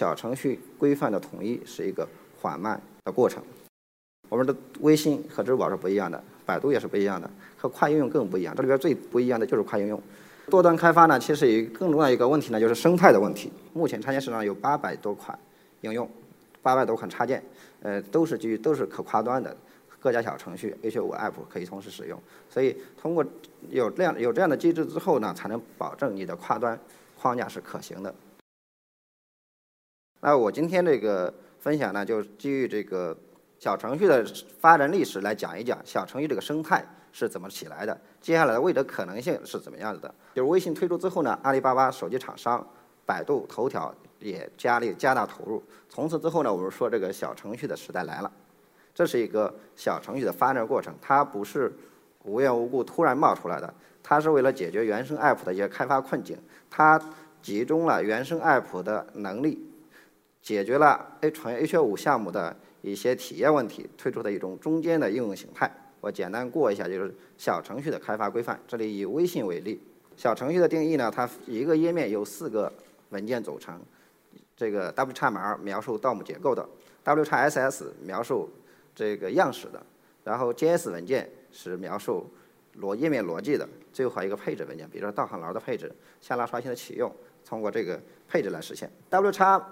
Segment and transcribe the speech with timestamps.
[0.00, 2.08] 小程序规范的统一是一个
[2.40, 3.42] 缓慢的过程。
[4.30, 8.56] 我们的微信和支付宝是不一样的，百度也是不一样的，和快应用更不一样。
[8.56, 10.02] 这里边最不一样的就是快应用。
[10.48, 13.52] 多端开发呢，其实有更重要一个问题呢，就是生态的问题。
[13.74, 15.38] 目前插件市场有八百多款
[15.82, 16.08] 应用，
[16.62, 17.42] 八百多款插件，
[17.82, 19.54] 呃，都是基于都是可跨端的，
[20.00, 22.18] 各家小程序 H5 App 可以同时使用。
[22.48, 23.22] 所以通过
[23.68, 26.80] 有这样有这样的机制之后呢，才能保证你的跨端
[27.20, 28.14] 框架是可行的。
[30.22, 33.16] 那我今天这个分享呢，就基于这个
[33.58, 34.22] 小程序的
[34.58, 40.14] 发展历史来讲一讲小程序这个生态是怎么起来的，接下来的未来可能性是怎么样子的。
[40.34, 42.64] 就是微信推出之后呢，阿里巴巴手机厂商、
[43.06, 45.62] 百度、头条也加力加大投入。
[45.88, 48.30] 从此之后呢，我们说这个小程序的时代来了。
[48.94, 51.72] 这是一个小程序的发展过程，它不是
[52.24, 56.36] 无缘无故突然冒出来的，它是为了解决原生 App 的一些开发困境，
[56.68, 57.00] 它
[57.40, 59.66] 集中了原生 App 的能力。
[60.42, 65.70] 解决了 A 纯 H 五项目的一些体验问题，推出的一种中间的应用形态。
[66.00, 68.58] 我简单过一下，就是小程序的开发规范。
[68.66, 69.78] 这里以微信为例，
[70.16, 72.72] 小程序的定义呢，它一个页面由四个
[73.10, 73.78] 文件组成。
[74.56, 76.66] 这个 WXML 描述 DOM 结构的
[77.04, 78.50] ，WXSS 描述
[78.94, 79.82] 这个样式的，
[80.24, 82.26] 然后 JS 文件是描述
[82.78, 87.10] 逻页面逻辑的，最后还有一个配置文件，比如说导航栏的配置、下拉刷新的启用。
[87.44, 88.90] 通过这个配置来实现。
[89.08, 89.64] W 叉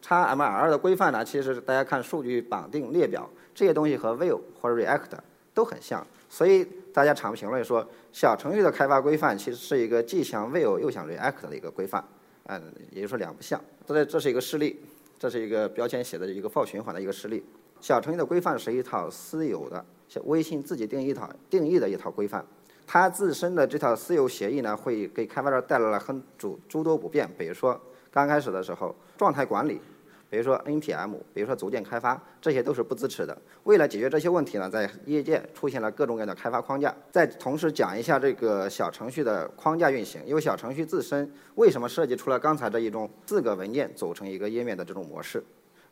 [0.00, 5.18] 叉 M R 的规范呢，其实大家看数据绑定列表这些东西和 Vue 或者 React
[5.52, 12.04] 都很像，所以大家常评论说，小程序的开发规范其实是一个既像 Vue 又像 React 的一个规范，
[12.44, 13.60] 嗯，也就是说两不像。
[13.86, 14.80] 这这是一个事例，
[15.18, 17.44] 这是一个标签写的一个 for 循环的一个事例。
[17.80, 22.44] 小程序的规范是一套私有的，像微信自己定义一套定义的一套规范。
[22.86, 27.28] 它自身的这套私有协议呢，会给开发者带来了很诸诸多不便。
[27.38, 27.80] 比如说，
[28.10, 29.80] 刚开始的时候，状态管理，
[30.28, 33.36] 比如说 npm，比如说组件开发，这些都是不支持的。
[33.64, 36.94] 为了解决这些问题呢，在业界出现了各种各样的开发框架。
[37.10, 45.42] 再同时讲一下这个小程序的框架运行，因为小程序自身为什么设计出了刚才这一种四个文件组成一个页面的这种模式？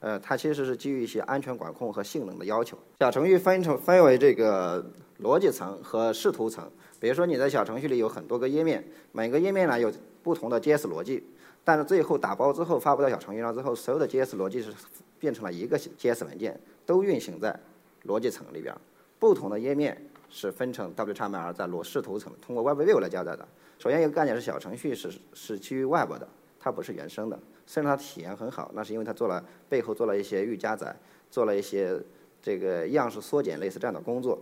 [0.01, 2.77] 呃，它其实是基于一些安全管控和性能的要求。
[2.99, 4.85] 小程序分成分为这个
[5.23, 6.71] 逻辑层和视图层。
[6.99, 11.25] 比如说你在小程序里有很多个页面，每个页面呢有不同的 JS 逻辑，
[11.65, 14.73] 但是最后打包之后发布到小程序上之后，所有的 JS 逻辑是
[15.19, 17.59] 变成了一个 JS 文件，都运行在
[18.05, 18.75] 逻辑层里边。
[19.19, 23.47] 不同的页面是分成 WXML 在逻视图层，通过 WebView 来加载的。
[23.79, 26.29] 首先一个概念是小程序是是基于 Web 的，
[26.61, 27.39] 它不是原生的。
[27.67, 30.95] 虽然它体验很好，那是因为它做了背后做了一些预加载，
[31.31, 32.01] 做了一些
[32.41, 34.39] 这个样式缩减类似这样的工作。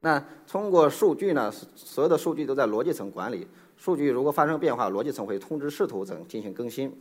[0.00, 3.46] 那通过数据呢，所有的数据都在逻辑层管理。
[3.76, 6.92] 数据如果发生变化，逻辑层会通知视图层进行更新。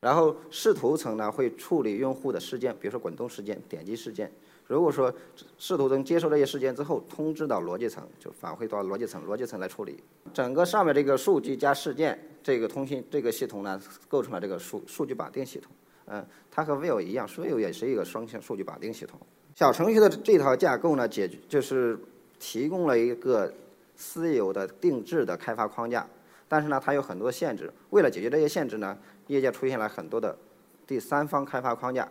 [0.00, 4.30] 然后视图层呢会处理用户的事件，比如说滚动事件、点击事件。
[4.66, 5.12] 如果说
[5.56, 10.02] 视图层接收这些事件之后，通知到逻辑层，就返回到逻辑层，逻辑层来处理。
[10.32, 15.72] 整个上面这个数据加事件这个通信这个系统呢，构成了这个数数据绑定系统。
[16.06, 19.18] 嗯，它和 Vue 一样，Vue 也是一个双向数据绑定系统。
[19.58, 21.98] 小程序的这套架构呢，解决就是
[22.38, 23.52] 提供了一个
[23.96, 26.06] 私有的定制的开发框架，
[26.46, 27.68] 但是呢，它有很多限制。
[27.90, 28.96] 为了解决这些限制呢，
[29.26, 30.38] 业界出现了很多的
[30.86, 32.08] 第三方开发框架。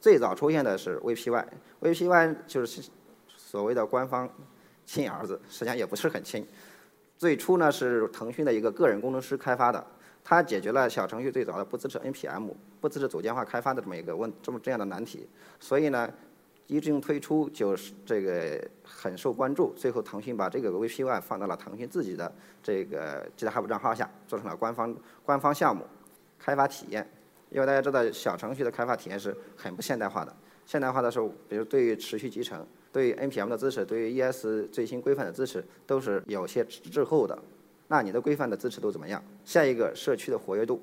[0.00, 2.88] 最早出现的是 VPY，VPY 就是
[3.36, 4.26] 所谓的官方
[4.86, 6.46] 亲儿子，实际上也不是很亲。
[7.18, 9.86] 最初呢是腾讯的一个个人工程师开发的，
[10.24, 15.28] 它解决了小程序最早的不支持 NPM、不支持组件化开发的这么一个问这么这样的难题，
[15.60, 16.10] 所以呢。
[16.66, 22.32] 一经推出就是这个很受关注，最后腾讯把这个 VPY 放到了腾讯自己的
[22.62, 25.84] 这个 GitHub 账号下，做成了官方官方项目
[26.38, 27.08] 开发体验。
[27.50, 30.36] 因为大家知道小程序的开发体验是很不现代化的，
[30.66, 37.38] 现代化的时候，比如对于持续集成、对于 NPM 的支持、对于 ES 最新规范的支持，都是有些滞后的。
[37.86, 39.22] 那你的规范的支持度怎么样？
[39.44, 40.82] 下一个社区的活跃度，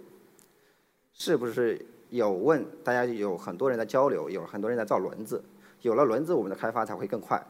[1.12, 2.66] 是不是有问？
[2.82, 5.44] 大家有很多人在交流，有很多人在造轮子。
[5.84, 7.46] 有了轮子，我们的开发才会更快，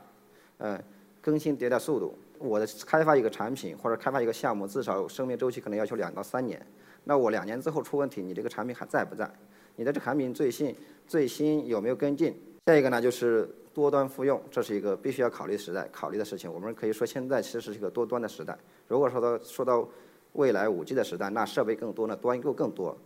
[0.57, 0.77] 嗯，
[1.21, 2.17] 更新迭代速度。
[2.39, 6.59] 我的开发一个产品或者开发一个项目，至少生命周期可能要求两到三年。
[7.03, 9.29] 那我两年之后出问题，你这个产品还在不在？
[9.75, 10.75] 你的这产品最新
[11.07, 12.35] 最新有没有跟进？
[12.65, 16.51] 下一个呢，就是多端复用，这是一个必须要考虑时代考虑的事情。
[16.51, 18.57] 我们可以说现在其实是一个多端的时代。
[18.87, 19.87] 如果说到说到
[20.31, 22.97] 未来五 G 的时代，那设备更多，那端又更多。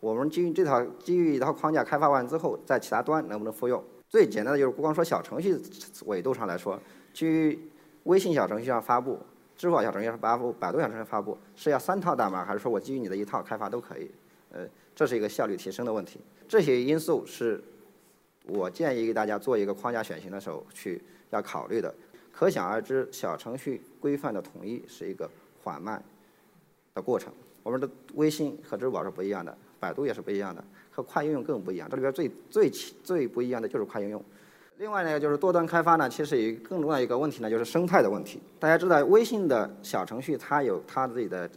[0.00, 3.82] 我们基于这套基于一套框架开发完之后，在其他端能不能复用？
[4.14, 5.60] 最简单的就是不光说小程序
[6.06, 6.80] 维度上来说，
[7.12, 7.58] 去
[8.04, 9.18] 微信小程序上发布、
[9.56, 14.08] 支付宝小程序上发布、百度小程序发布，是要三套代码，还是说我基于你的一套开发都可以？
[14.52, 14.64] 呃，
[14.94, 16.20] 这是一个效率提升的问题。
[16.46, 17.60] 这些因素是
[18.46, 21.92] 我建议给大家做一个框架选型的时候去要考虑的。
[22.30, 25.28] 可想而知，小程序规范的统一是一个
[25.64, 26.00] 缓慢
[26.94, 27.32] 的过程。
[27.62, 31.88] 我们的微信和支付宝是不一样的，百度也是不一样的，和快应用更不一样。
[31.88, 34.22] 这里边最最最不一样的就是快应用。
[34.78, 38.40] 另外呢，就是多端开发呢，其实有更重要一个问题呢，就是生态的问题。
[38.58, 41.48] 大家知道，微信的小程序它有它自己的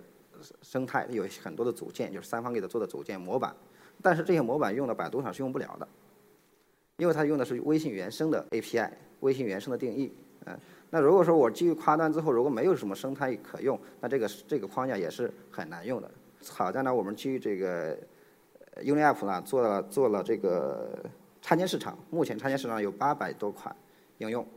[0.62, 3.54] 生态，有很多的组件，就是三方给它做的组件模板。
[4.02, 5.88] 但是这些模板用到百度上是用不了的，
[6.98, 10.14] 因为它用的是微信原生的 API，微信原生的定义。
[10.46, 10.58] 嗯，
[10.90, 16.10] 那如果说我基于跨端之后，如果没有什么生态可用，那这个这个框架也是很难用的。
[16.50, 17.98] 好在呢，我们基于这个
[18.78, 20.98] UniApp 呢，做了做了这个
[21.42, 21.98] 插件市场。
[22.10, 23.76] 目前插件市场有八百多款
[24.20, 24.48] 应用，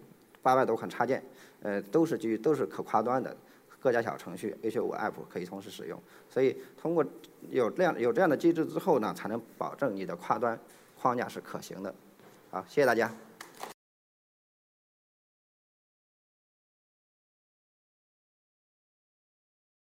[0.40, 1.20] 八百多款插件，
[1.62, 3.36] 呃，都是基于都是可跨端的，
[3.80, 6.00] 各家小程序 H5 App 可以同时使用。
[6.28, 7.04] 所以通过
[7.48, 10.56] 有这样有这样的机制之后呢，才能保证你的跨端
[11.00, 11.92] 框架是可行的。
[12.50, 13.12] 好，谢谢大家。